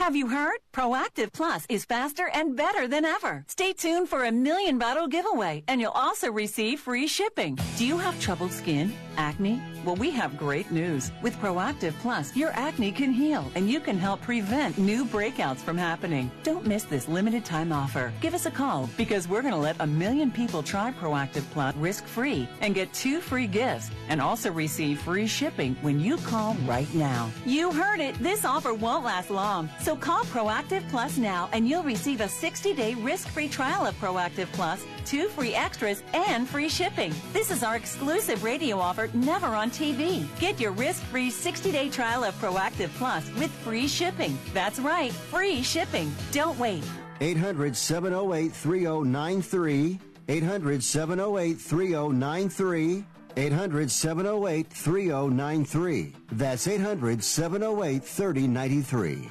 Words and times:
Have 0.00 0.16
you 0.16 0.28
heard? 0.28 0.60
Proactiv 0.72 1.30
Plus 1.30 1.66
is 1.68 1.84
faster 1.84 2.30
and 2.32 2.56
better 2.56 2.88
than 2.88 3.04
ever. 3.04 3.44
Stay 3.48 3.74
tuned 3.74 4.08
for 4.08 4.24
a 4.24 4.32
million 4.32 4.78
bottle 4.78 5.06
giveaway, 5.06 5.62
and 5.68 5.78
you'll 5.78 5.90
also 5.90 6.32
receive 6.32 6.80
free 6.80 7.06
shipping. 7.06 7.58
Do 7.76 7.86
you 7.86 7.98
have 7.98 8.18
troubled 8.18 8.52
skin? 8.52 8.94
Acne? 9.18 9.60
Well, 9.84 9.96
we 9.96 10.10
have 10.10 10.38
great 10.38 10.70
news. 10.70 11.10
With 11.20 11.36
Proactiv 11.36 11.92
Plus, 12.00 12.34
your 12.34 12.50
acne 12.50 12.92
can 12.92 13.12
heal, 13.12 13.50
and 13.54 13.68
you 13.68 13.80
can 13.80 13.98
help 13.98 14.22
prevent 14.22 14.78
new 14.78 15.04
breakouts 15.04 15.58
from 15.58 15.76
happening. 15.76 16.30
Don't 16.44 16.66
miss 16.66 16.84
this 16.84 17.08
limited 17.08 17.44
time 17.44 17.72
offer. 17.72 18.12
Give 18.20 18.34
us 18.34 18.46
a 18.46 18.50
call 18.50 18.88
because 18.96 19.28
we're 19.28 19.42
going 19.42 19.54
to 19.54 19.60
let 19.60 19.76
a 19.80 19.86
million 19.86 20.30
people 20.30 20.62
try 20.62 20.92
Proactiv 20.92 21.42
Plus 21.50 21.74
risk 21.76 22.06
free 22.06 22.48
and 22.60 22.74
get 22.74 22.92
two 22.94 23.20
free 23.20 23.46
gifts 23.46 23.90
and 24.08 24.20
also 24.20 24.50
receive 24.52 25.00
free 25.00 25.26
shipping 25.26 25.76
when 25.82 26.00
you 26.00 26.16
call 26.18 26.54
right 26.66 26.92
now. 26.94 27.30
You 27.44 27.72
heard 27.72 28.00
it. 28.00 28.14
This 28.18 28.44
offer 28.44 28.72
won't 28.72 29.04
last 29.04 29.30
long. 29.30 29.68
So 29.80 29.89
call 29.96 30.24
Proactiv 30.24 30.88
Plus 30.90 31.16
now 31.16 31.48
and 31.52 31.68
you'll 31.68 31.82
receive 31.82 32.20
a 32.20 32.28
60 32.28 32.74
day 32.74 32.94
risk 32.94 33.28
free 33.28 33.48
trial 33.48 33.86
of 33.86 33.94
Proactiv 34.00 34.46
Plus, 34.52 34.84
two 35.04 35.28
free 35.28 35.54
extras, 35.54 36.02
and 36.12 36.48
free 36.48 36.68
shipping. 36.68 37.14
This 37.32 37.50
is 37.50 37.62
our 37.62 37.76
exclusive 37.76 38.44
radio 38.44 38.78
offer 38.78 39.08
never 39.14 39.48
on 39.48 39.70
TV. 39.70 40.26
Get 40.38 40.60
your 40.60 40.72
risk 40.72 41.02
free 41.04 41.30
60 41.30 41.72
day 41.72 41.88
trial 41.88 42.24
of 42.24 42.34
Proactiv 42.40 42.88
Plus 42.96 43.30
with 43.36 43.50
free 43.50 43.88
shipping. 43.88 44.38
That's 44.52 44.80
right, 44.80 45.12
free 45.12 45.62
shipping. 45.62 46.12
Don't 46.32 46.58
wait. 46.58 46.84
800 47.20 47.76
708 47.76 48.52
3093. 48.52 50.00
800 50.28 50.82
708 50.82 51.58
3093. 51.60 53.04
800 53.36 53.90
708 53.90 54.66
3093. 54.70 56.14
That's 56.32 56.66
800 56.66 57.22
708 57.22 58.04
3093. 58.04 59.30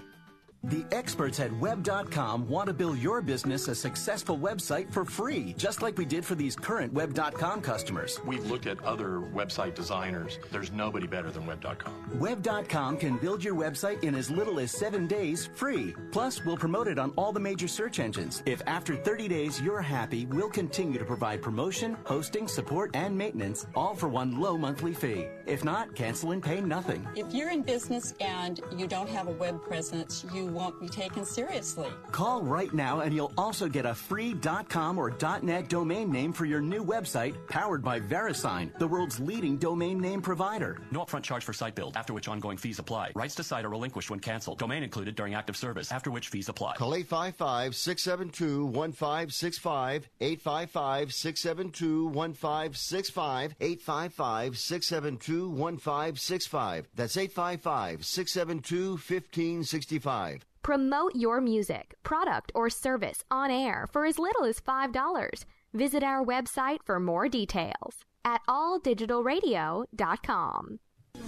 The 0.64 0.84
experts 0.92 1.40
at 1.40 1.58
web.com 1.58 2.50
want 2.50 2.68
to 2.68 2.74
build 2.74 2.98
your 2.98 3.22
business 3.22 3.70
a 3.70 3.76
successful 3.76 4.38
website 4.38 4.92
for 4.92 5.06
free, 5.06 5.54
just 5.58 5.82
like 5.82 5.98
we 5.98 6.04
did 6.04 6.26
for 6.26 6.36
these 6.36 6.54
current 6.54 6.92
web.com 6.92 7.62
customers. 7.62 8.20
We've 8.26 8.46
looked 8.46 8.68
at 8.68 8.84
other 8.84 9.22
website 9.34 9.74
designers. 9.74 10.38
There's 10.52 10.70
nobody 10.74 11.08
better 11.08 11.32
than 11.32 11.46
web.com. 11.46 12.20
Web.com 12.20 12.98
can 12.98 13.18
build 13.18 13.42
your 13.42 13.56
website 13.56 14.04
in 14.04 14.16
as 14.16 14.30
little 14.30 14.60
as 14.60 14.72
seven 14.72 15.08
days 15.08 15.50
free. 15.56 15.96
Plus, 16.12 16.44
we'll 16.44 16.58
promote 16.58 16.90
it 16.90 17.00
on 17.00 17.14
all 17.16 17.32
the 17.32 17.40
major 17.40 17.70
search 17.70 18.00
engines. 18.00 18.44
If 18.46 18.62
after 18.68 18.98
30 18.98 19.30
days 19.30 19.62
you're 19.62 19.82
happy, 19.82 20.26
we'll 20.26 20.50
continue 20.50 21.00
to 21.00 21.06
provide 21.06 21.42
promotion, 21.42 21.96
hosting, 22.04 22.50
support, 22.50 22.92
and 22.96 23.18
maintenance, 23.18 23.66
all 23.76 23.96
for 23.96 24.10
one 24.10 24.42
low 24.42 24.58
monthly 24.58 24.94
fee. 24.94 25.28
If 25.46 25.64
not, 25.64 25.96
cancel 25.96 26.34
and 26.34 26.44
pay 26.44 26.60
nothing. 26.60 27.08
If 27.16 27.34
you're 27.34 27.50
in 27.50 27.62
business 27.62 28.14
and 28.20 28.60
you 28.76 28.88
don't 28.88 29.10
have 29.10 29.30
a 29.30 29.32
web 29.32 29.62
presence, 29.64 30.26
you 30.34 30.49
won't 30.50 30.80
be 30.80 30.90
taken 30.90 31.26
seriously. 31.26 31.90
Call 32.12 32.42
right 32.42 32.74
now 32.74 33.02
and 33.02 33.14
you'll 33.14 33.34
also 33.38 33.68
get 33.68 33.86
a 33.86 33.94
free 33.94 34.36
.com 34.70 34.98
or 34.98 35.16
.net 35.42 35.70
domain 35.70 36.12
name 36.12 36.34
for 36.34 36.46
your 36.46 36.62
new 36.62 36.84
website 36.84 37.36
powered 37.48 37.84
by 37.84 38.00
VeriSign, 38.00 38.78
the 38.80 38.88
world's 38.88 39.20
leading 39.20 39.58
domain 39.58 40.00
name 40.00 40.22
provider. 40.22 40.82
No 40.92 41.02
upfront 41.02 41.24
charge 41.24 41.44
for 41.44 41.54
site 41.54 41.76
build, 41.76 41.96
after 41.96 42.14
which 42.14 42.28
ongoing 42.28 42.58
fees 42.58 42.80
apply. 42.80 43.12
Rights 43.16 43.36
to 43.36 43.44
site 43.44 43.66
are 43.66 43.70
relinquished 43.70 44.10
when 44.10 44.20
canceled. 44.20 44.60
Domain 44.60 44.84
included 44.84 45.16
during 45.16 45.34
active 45.34 45.58
service, 45.58 45.92
after 45.92 46.12
which 46.12 46.30
fees 46.30 46.50
apply. 46.50 46.76
Call 46.76 46.96
855 46.96 47.76
672 47.76 48.66
1565. 48.66 50.10
855 50.22 51.14
672 51.14 52.08
1565. 52.08 53.56
855 53.60 54.58
672 54.58 55.50
1565. 55.50 56.88
That's 56.96 57.18
855 57.18 58.06
672 58.06 58.92
1565. 58.92 60.39
Promote 60.62 61.16
your 61.16 61.40
music, 61.42 61.96
product, 62.04 62.52
or 62.56 62.70
service 62.70 63.24
on 63.32 63.50
air 63.52 63.88
for 63.92 64.06
as 64.06 64.20
little 64.20 64.44
as 64.46 64.60
$5. 64.60 65.44
Visit 65.74 66.04
our 66.04 66.24
website 66.24 66.80
for 66.86 67.00
more 67.00 67.28
details 67.30 68.04
at 68.26 68.42
alldigitalradio.com. 68.48 70.80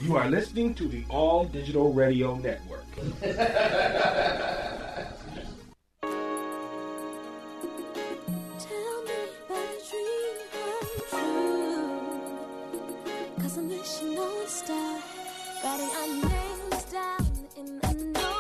You 0.01 0.15
are 0.17 0.29
listening 0.29 0.73
to 0.75 0.87
the 0.87 1.03
All 1.09 1.45
Digital 1.45 1.91
Radio 1.93 2.35
Network. 2.35 2.85
Tell 8.59 9.03
me 9.03 9.13
about 9.45 9.67
a 9.67 9.69
dream 9.89 10.37
come 10.51 10.89
true. 11.09 11.99
Cause 13.41 13.57
I'm 13.57 13.69
wishing 13.69 14.17
on 14.17 14.43
a 14.43 14.47
star, 14.47 14.99
writing 15.63 15.89
our 15.99 16.07
names 16.29 16.83
down 16.91 17.25
in 17.57 17.67
a 17.83 17.93
notebook. 17.93 18.30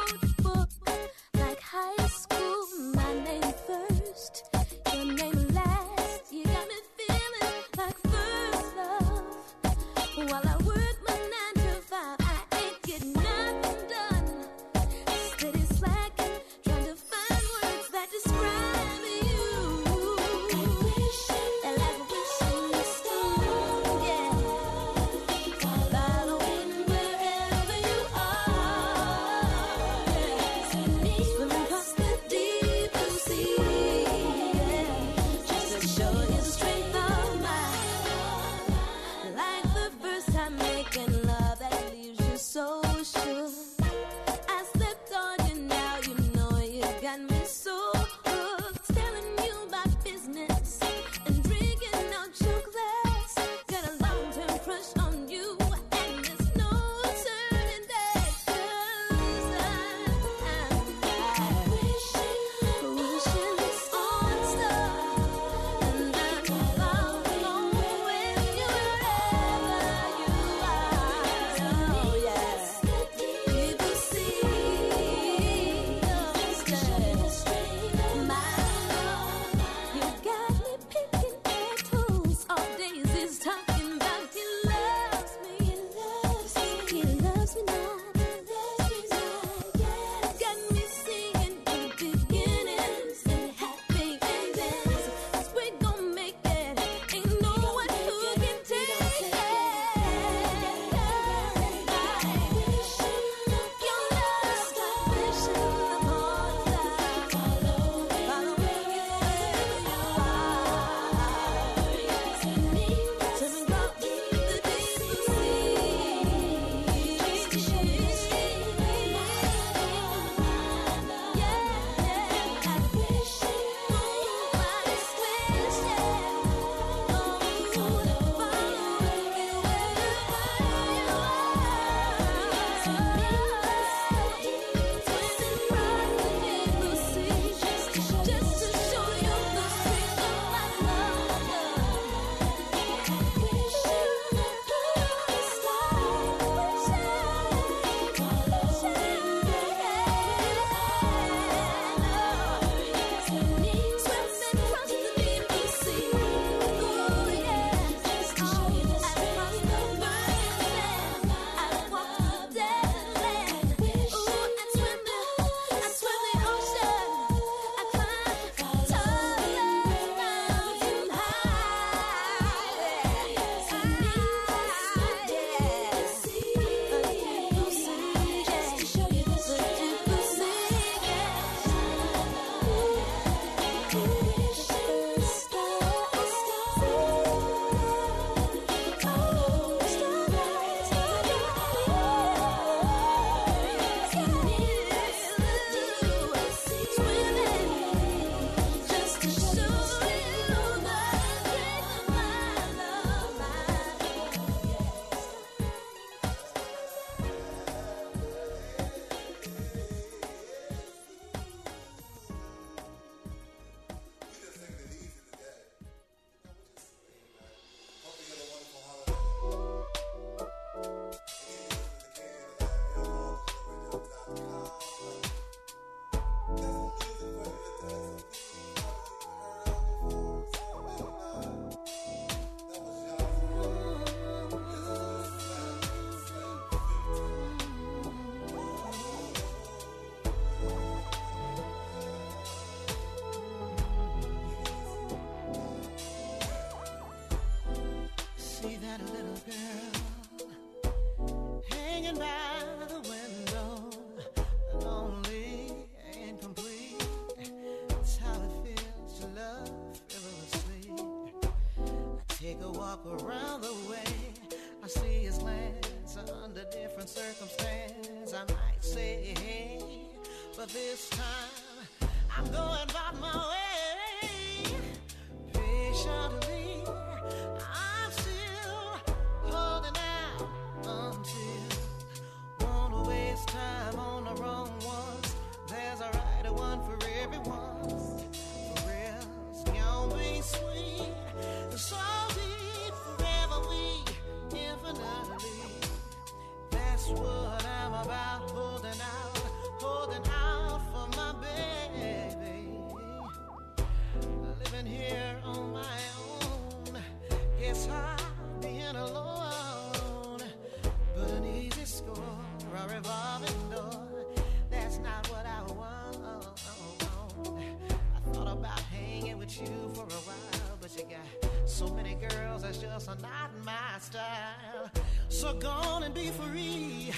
gone 325.59 326.03
and 326.03 326.13
be 326.13 326.27
free. 326.27 327.11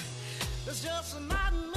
There's 0.66 0.84
just 0.84 1.20
not 1.22 1.73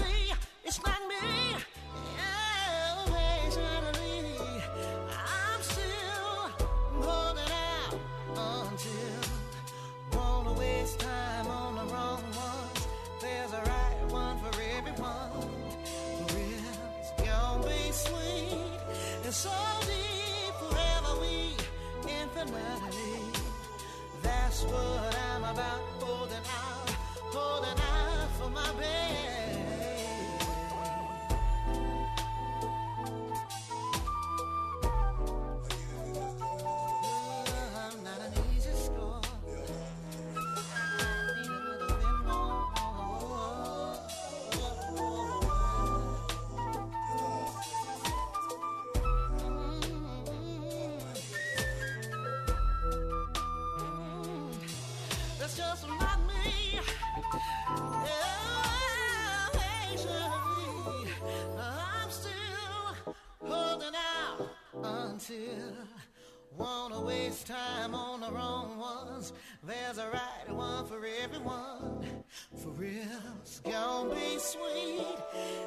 It's 73.46 73.60
gonna 73.60 74.12
be 74.12 74.38
sweet 74.40 75.06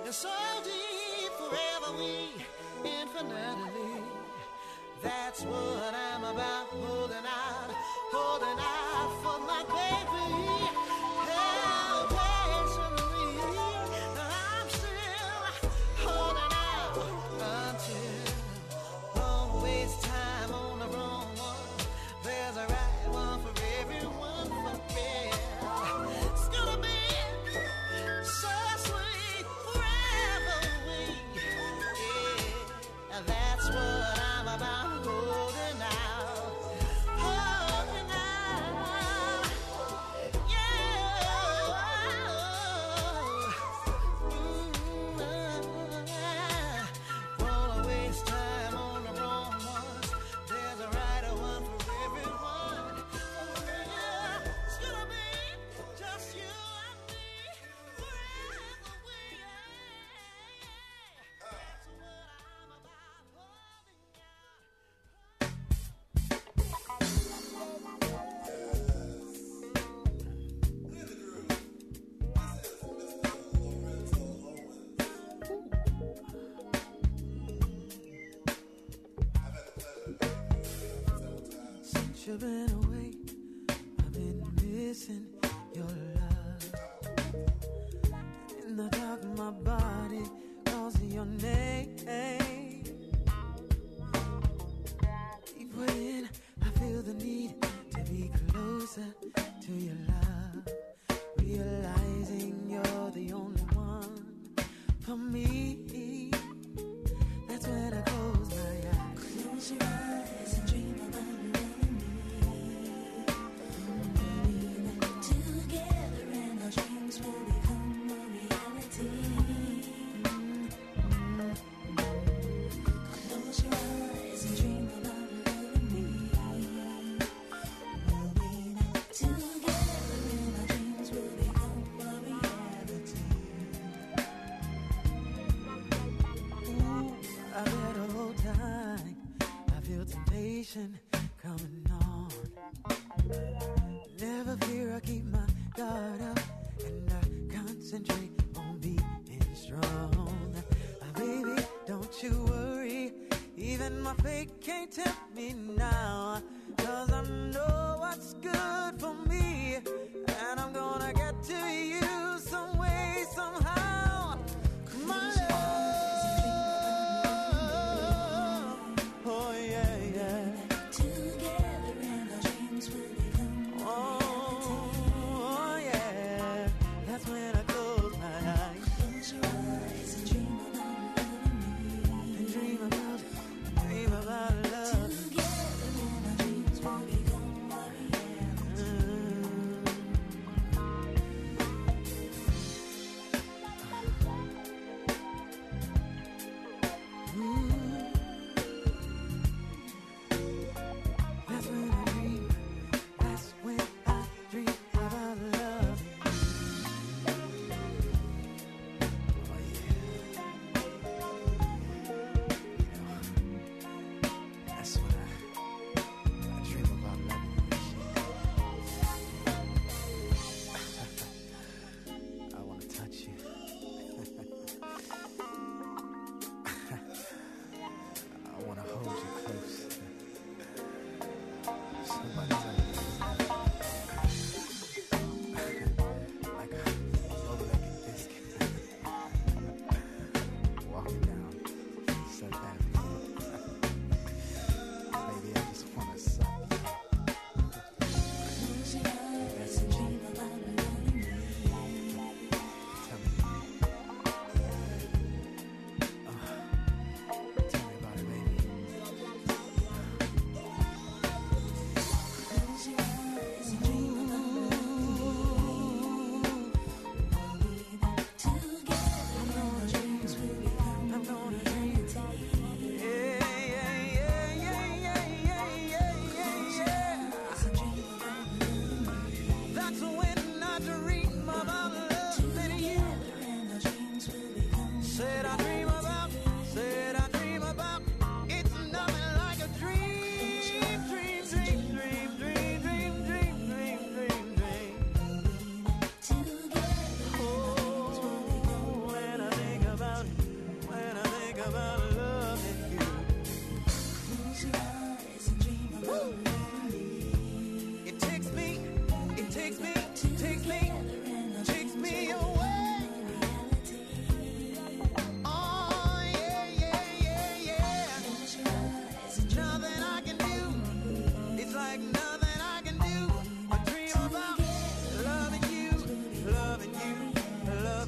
and 0.03 0.13
so 0.13 0.27
deep 0.65 1.31
forever 1.39 1.97
we 1.97 2.43
infinitely. 2.83 4.03
That's 5.01 5.43
what 5.43 5.93
I'm 5.93 6.25
about, 6.25 6.67
holding 6.67 7.25
out, 7.25 7.71
holding 8.11 8.59
out 8.59 9.11
for 9.23 9.39
my 9.47 9.63
baby. 9.63 10.78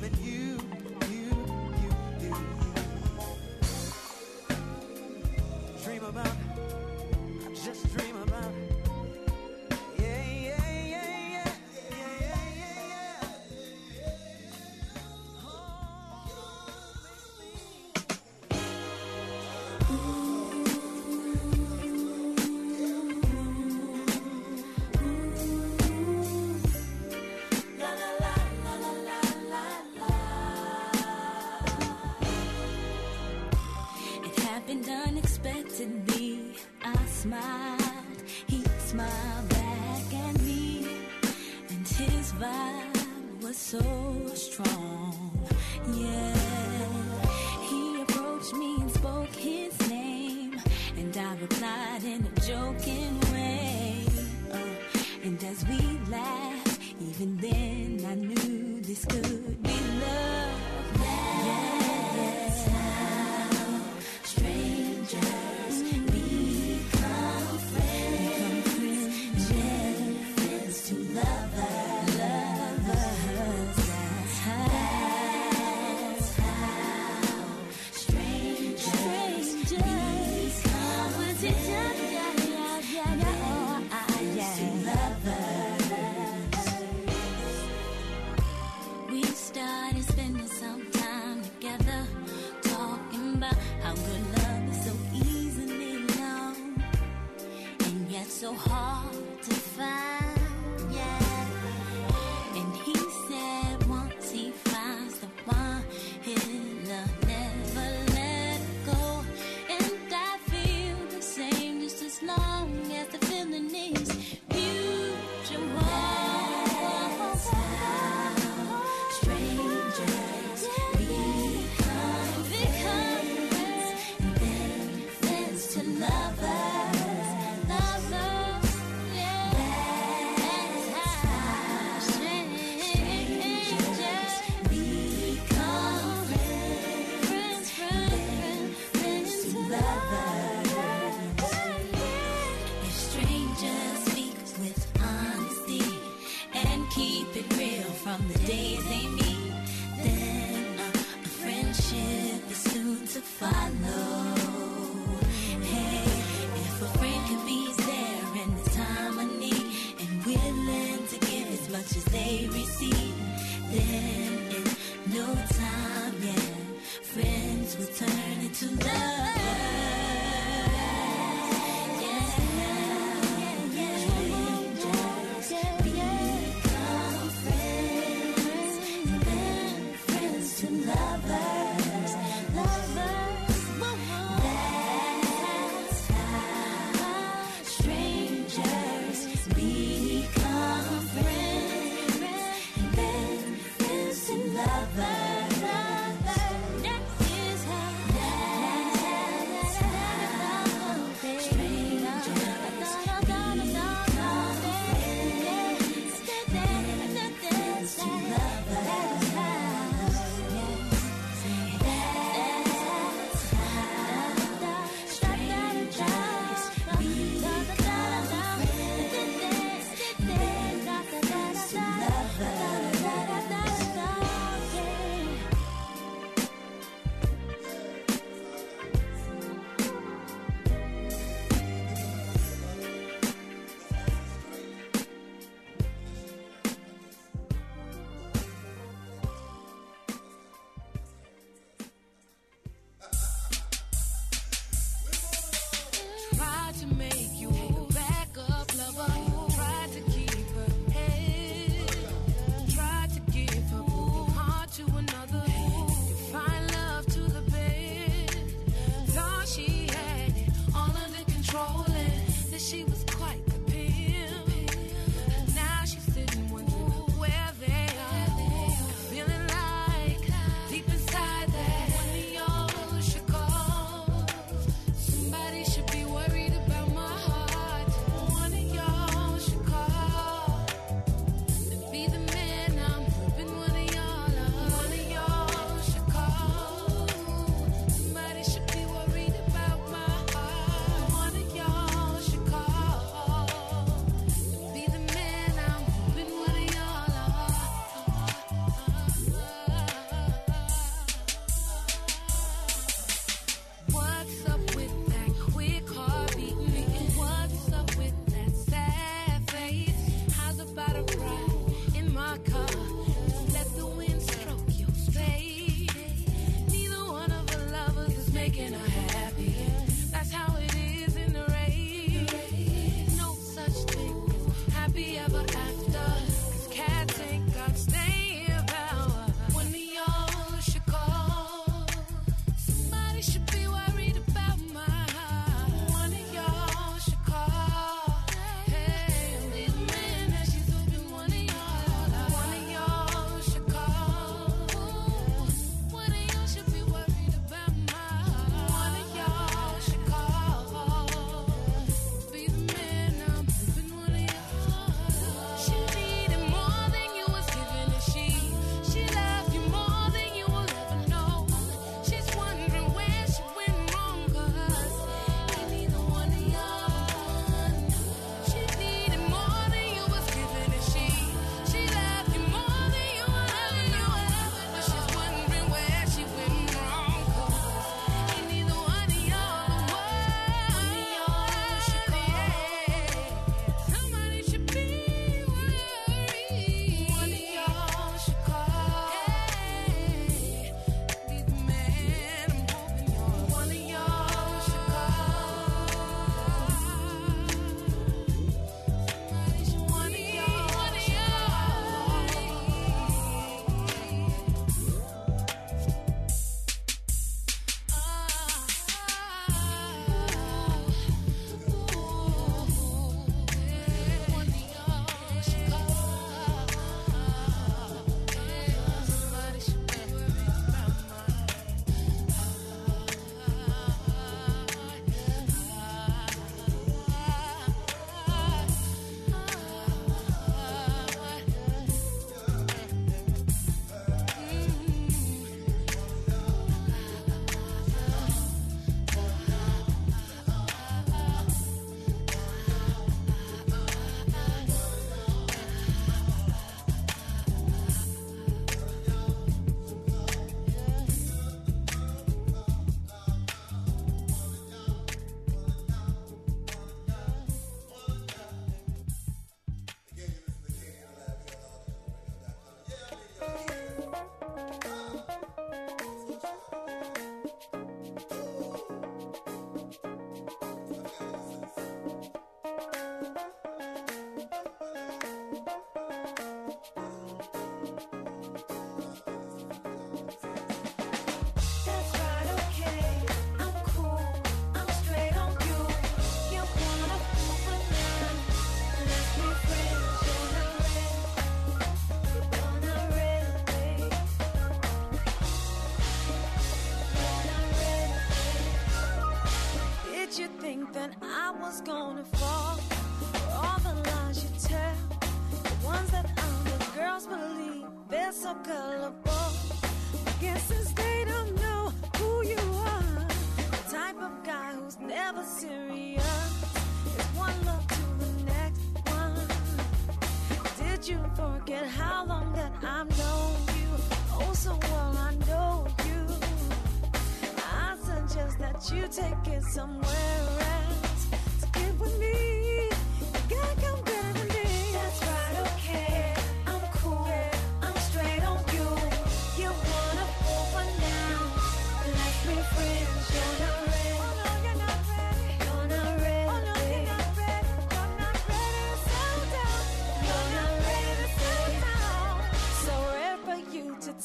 Loving 0.01 0.25
you, 0.25 0.31
you, 0.31 0.50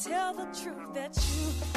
tell 0.03 0.33
the 0.33 0.45
truth 0.61 0.93
that 0.93 1.15
you 1.15 1.76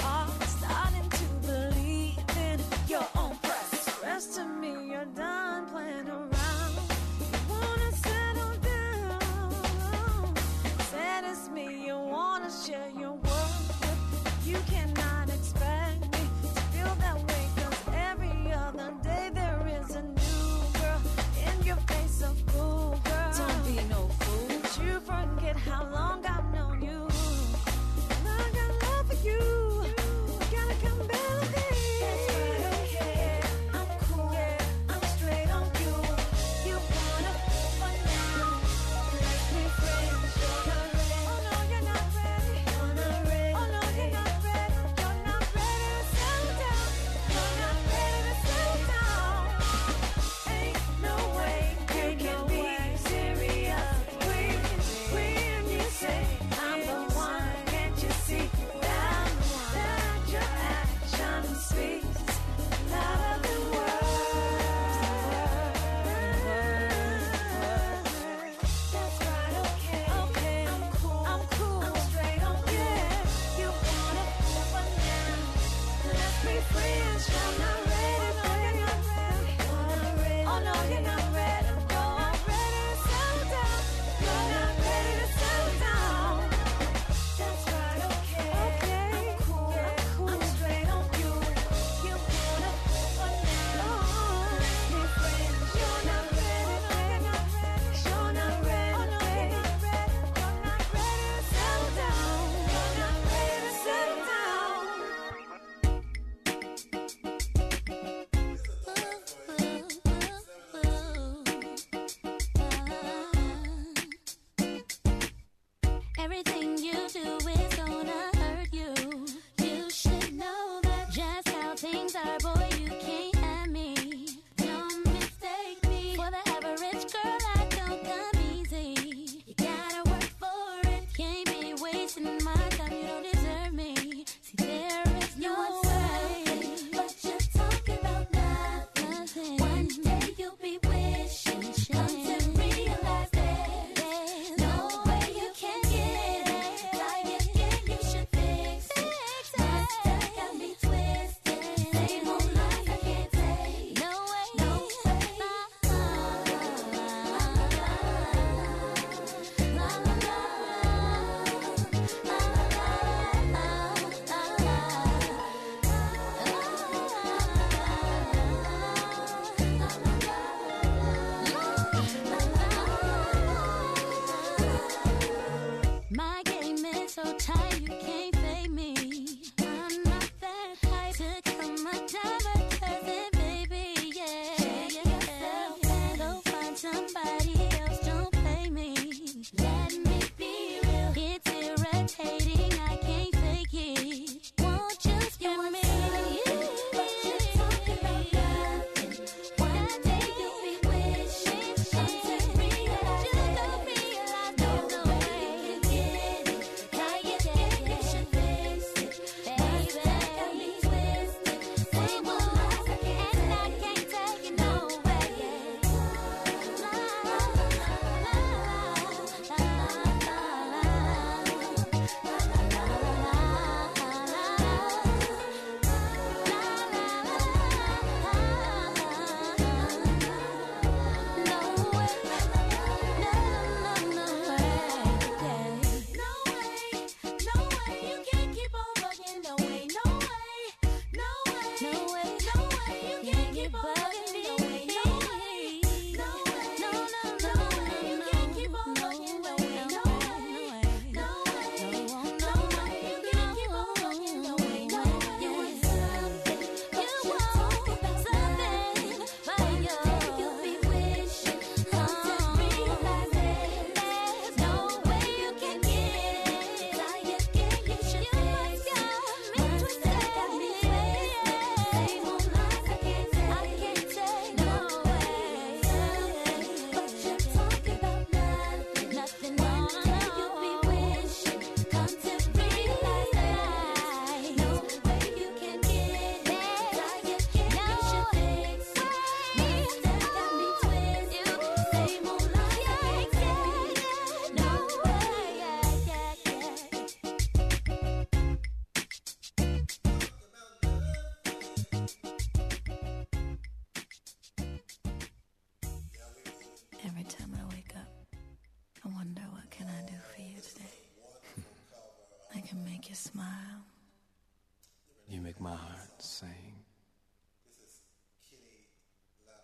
my 315.61 315.77
heart, 315.77 316.21
saying, 316.21 316.75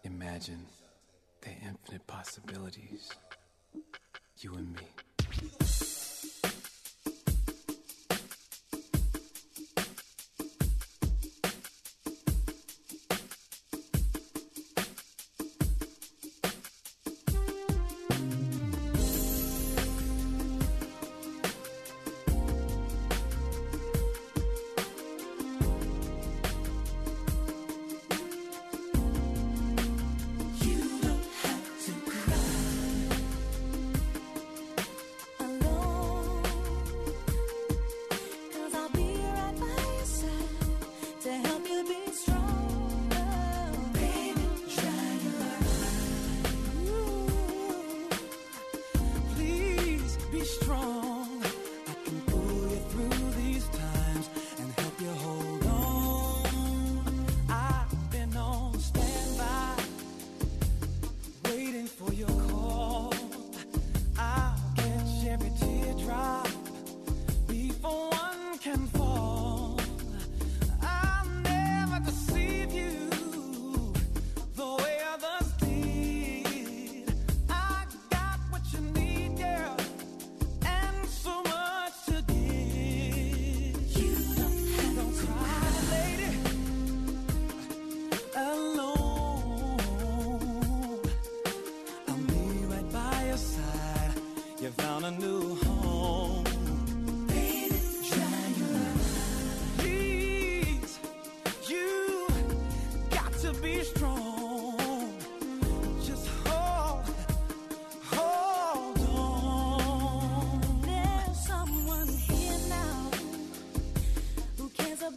Imagine 0.04 0.66
the 1.40 1.50
infinite 1.50 2.06
possibilities, 2.06 3.10
you 4.38 4.54
and 4.54 4.72
me. 4.74 4.95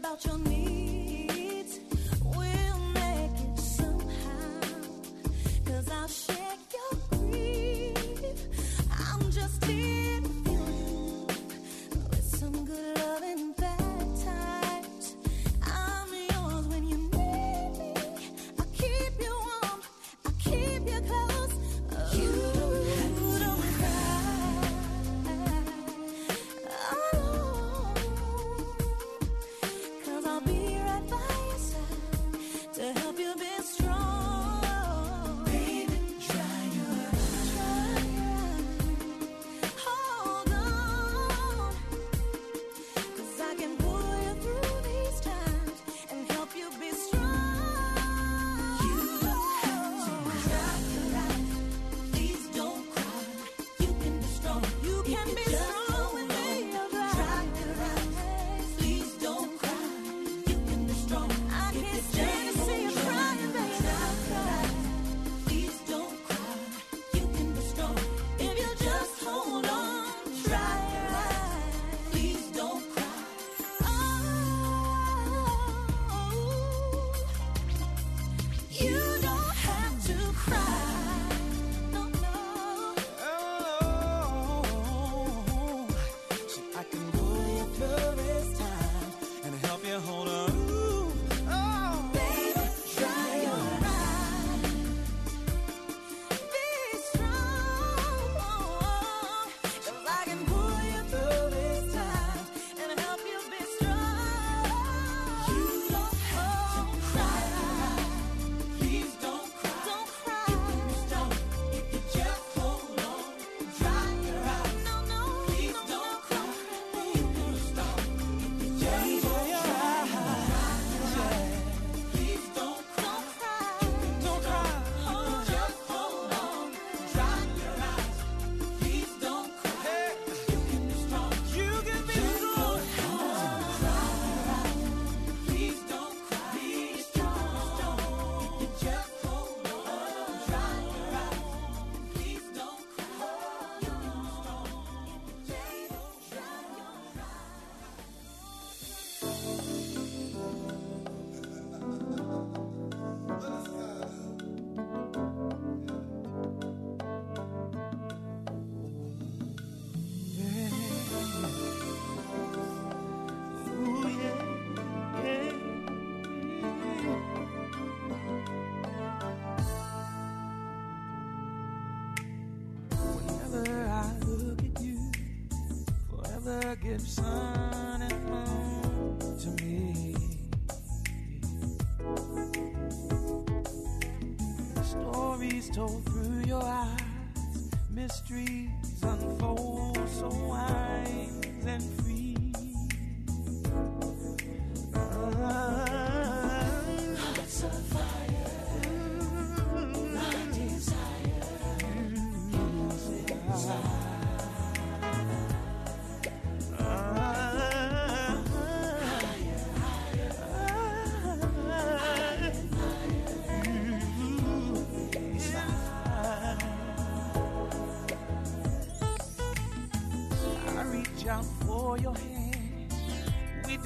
about 0.10 0.26
your 0.26 0.39
name. 0.39 0.48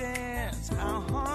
Dance. 0.04 0.70
Our 0.80 1.02
hearts 1.02 1.33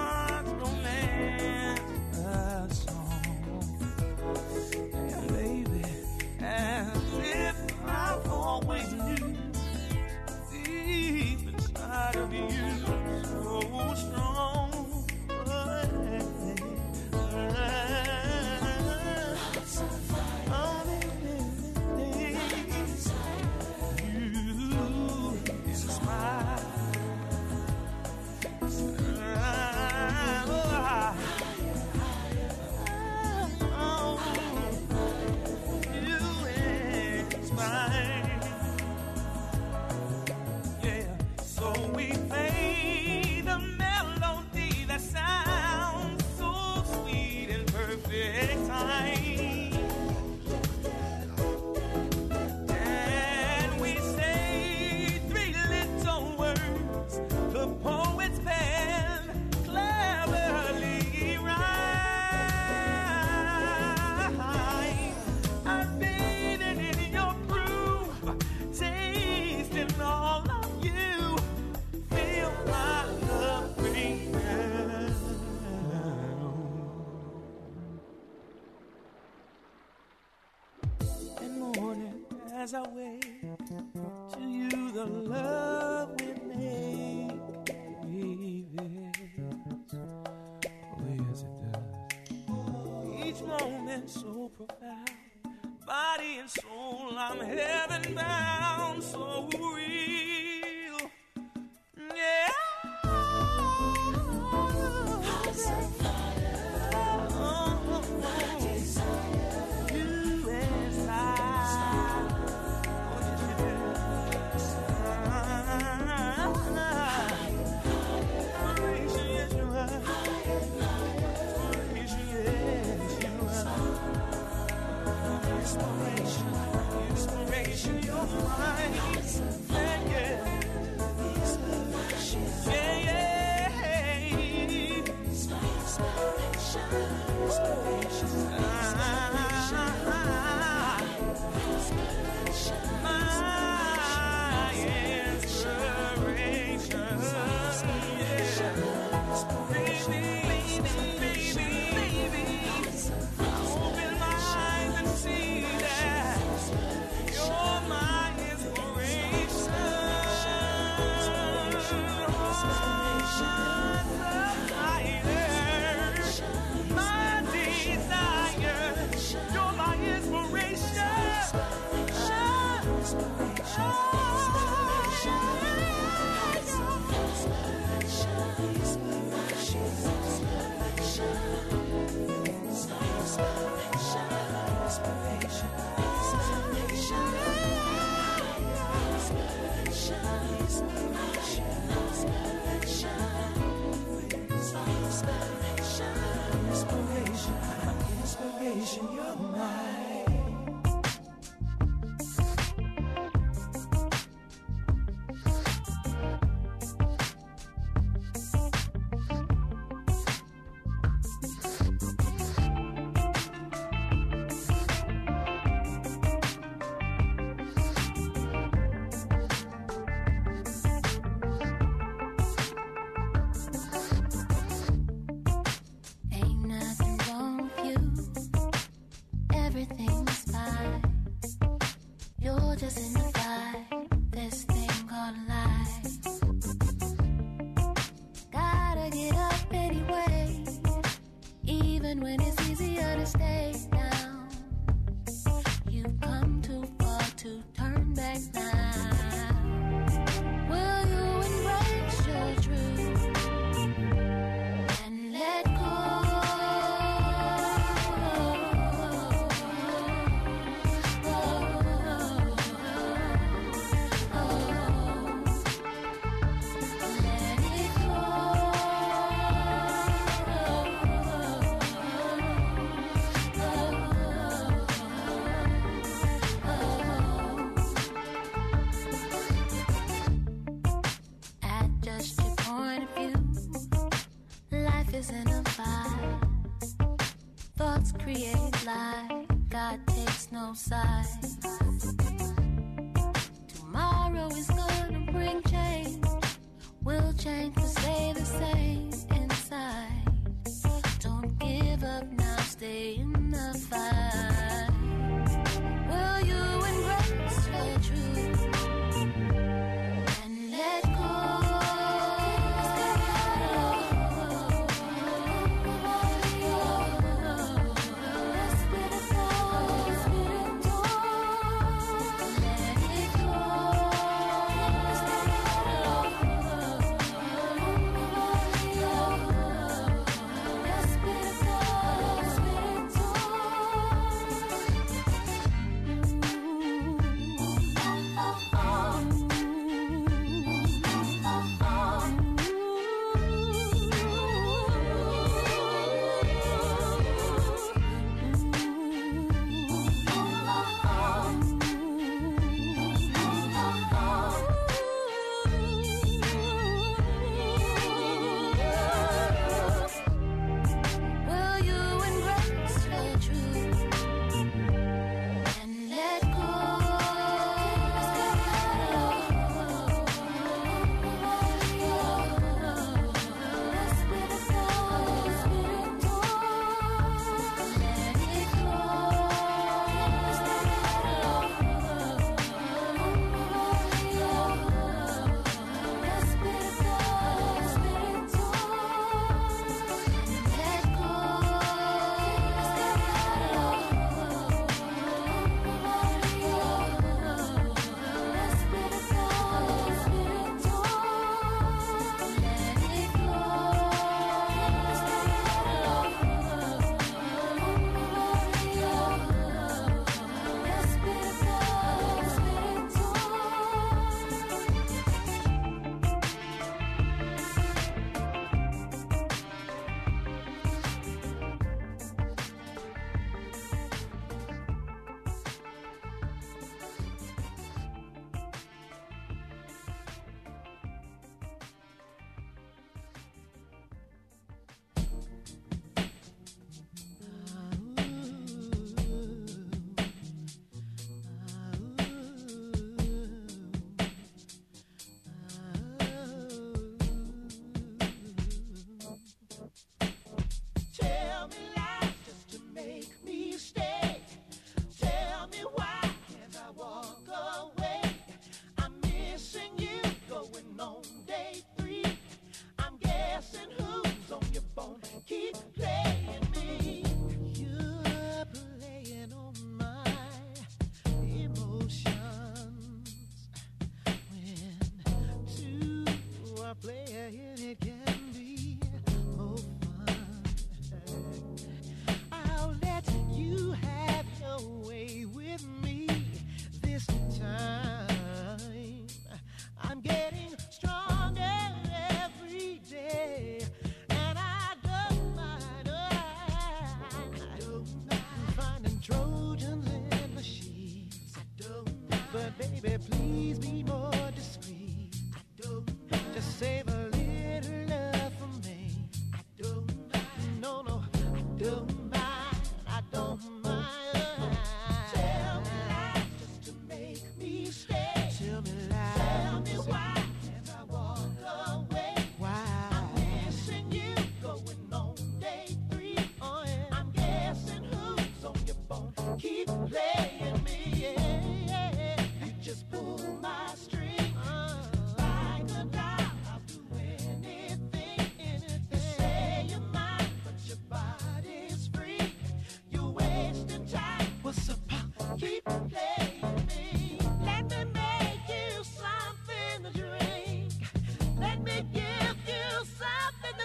baby, 503.00 503.18
please. 503.18 503.37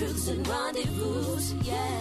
truths 0.00 0.28
and 0.28 0.48
rendezvous, 0.48 1.56
yeah. 1.62 2.00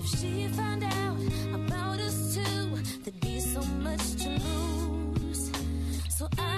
If 0.00 0.06
she 0.18 0.48
found 0.48 0.84
out 0.84 1.16
about 1.54 1.98
us 1.98 2.34
too, 2.34 2.76
there'd 3.02 3.20
be 3.20 3.40
so 3.40 3.62
much 3.80 4.16
to 4.16 4.28
lose. 4.28 5.50
So 6.10 6.28
I 6.38 6.51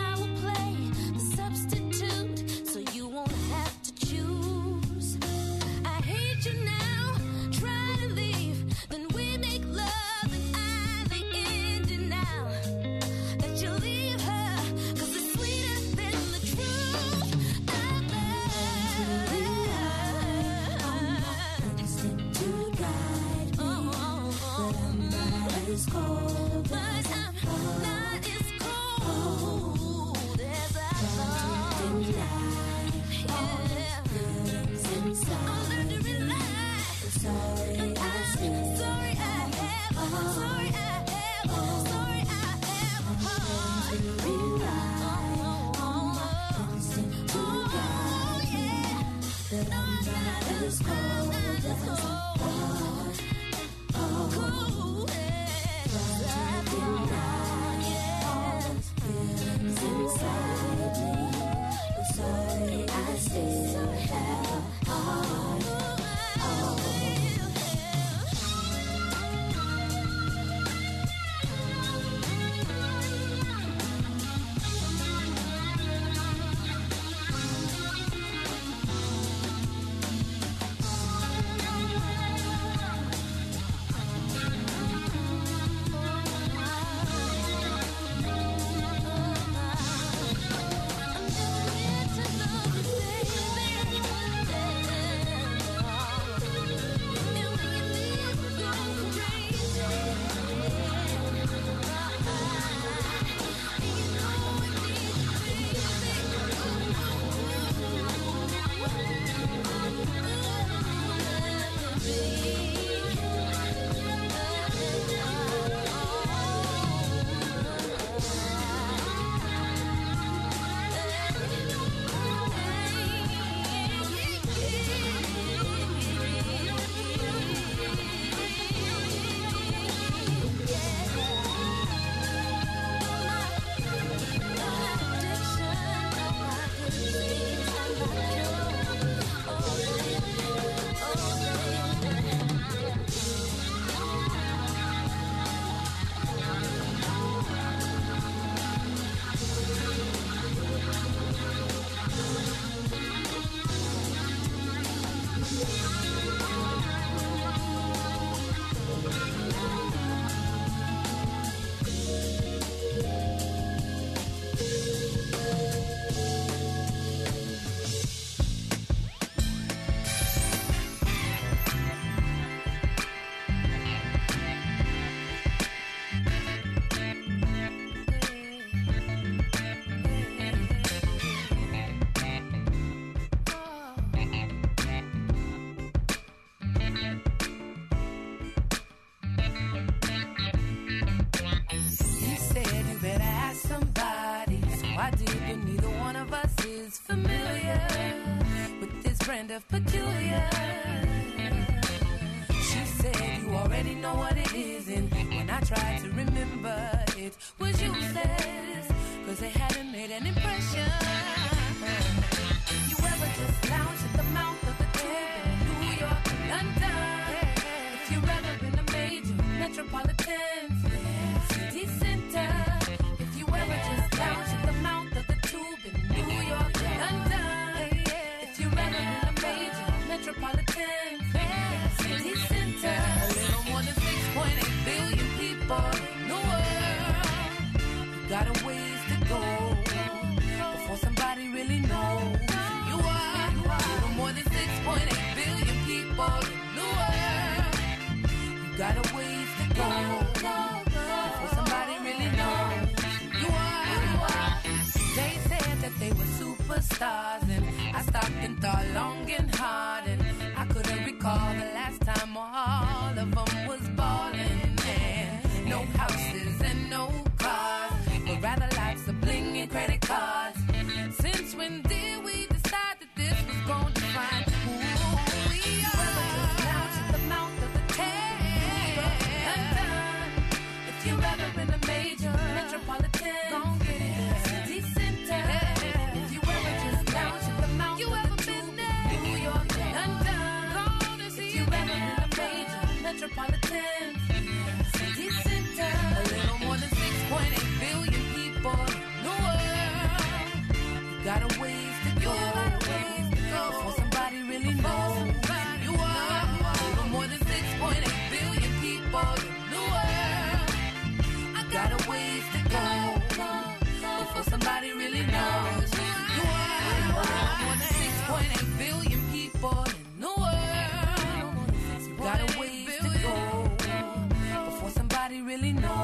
really 325.57 325.73
knows 325.73 326.04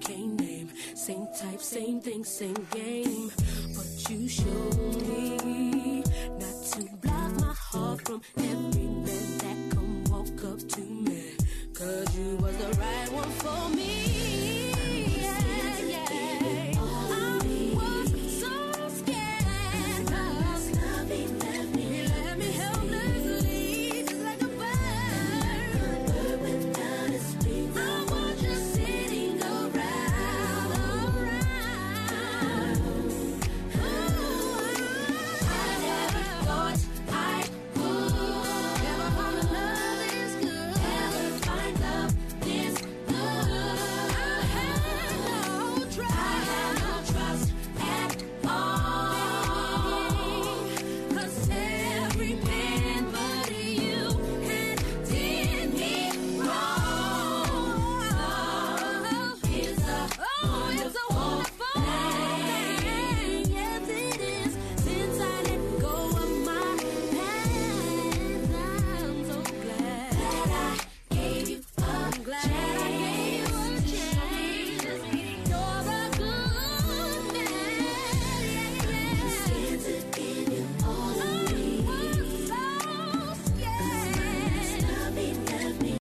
can't 0.00 0.40
name. 0.40 0.68
Same 0.94 1.26
type, 1.38 1.60
same 1.60 2.00
thing, 2.00 2.24
same 2.24 2.66
game. 2.70 2.95